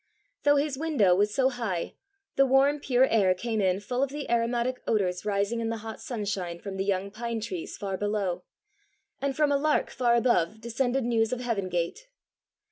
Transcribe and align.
Though 0.41 0.55
his 0.55 0.79
window 0.79 1.13
was 1.13 1.31
so 1.31 1.49
high, 1.49 1.93
the 2.35 2.47
warm 2.47 2.79
pure 2.79 3.05
air 3.05 3.35
came 3.35 3.61
in 3.61 3.79
full 3.79 4.01
of 4.01 4.09
the 4.09 4.27
aromatic 4.31 4.81
odours 4.87 5.25
rising 5.25 5.59
in 5.59 5.69
the 5.69 5.77
hot 5.85 6.01
sunshine 6.01 6.57
from 6.57 6.77
the 6.77 6.83
young 6.85 7.11
pine 7.11 7.39
trees 7.39 7.77
far 7.77 7.97
below, 7.97 8.43
and 9.21 9.35
from 9.37 9.51
a 9.51 9.57
lark 9.57 9.91
far 9.91 10.15
above 10.15 10.59
descended 10.59 11.03
news 11.03 11.31
of 11.31 11.41
heaven 11.41 11.69
gate. 11.69 12.07